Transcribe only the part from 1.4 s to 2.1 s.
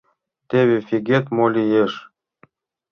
лиеш.